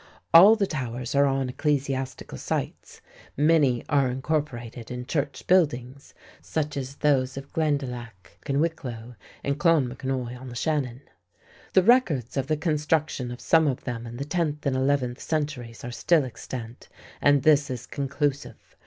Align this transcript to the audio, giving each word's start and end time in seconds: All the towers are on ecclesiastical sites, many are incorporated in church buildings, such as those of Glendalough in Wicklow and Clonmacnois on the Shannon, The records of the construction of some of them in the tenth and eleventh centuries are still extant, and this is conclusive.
All 0.33 0.55
the 0.55 0.65
towers 0.65 1.13
are 1.13 1.27
on 1.27 1.47
ecclesiastical 1.49 2.39
sites, 2.39 3.01
many 3.37 3.85
are 3.87 4.09
incorporated 4.09 4.89
in 4.89 5.05
church 5.05 5.45
buildings, 5.45 6.15
such 6.41 6.75
as 6.75 6.95
those 6.95 7.37
of 7.37 7.53
Glendalough 7.53 8.09
in 8.47 8.59
Wicklow 8.59 9.13
and 9.43 9.59
Clonmacnois 9.59 10.39
on 10.41 10.49
the 10.49 10.55
Shannon, 10.55 11.01
The 11.73 11.83
records 11.83 12.35
of 12.35 12.47
the 12.47 12.57
construction 12.57 13.29
of 13.29 13.39
some 13.39 13.67
of 13.67 13.83
them 13.83 14.07
in 14.07 14.17
the 14.17 14.25
tenth 14.25 14.65
and 14.65 14.75
eleventh 14.75 15.21
centuries 15.21 15.83
are 15.83 15.91
still 15.91 16.25
extant, 16.25 16.89
and 17.21 17.43
this 17.43 17.69
is 17.69 17.85
conclusive. 17.85 18.75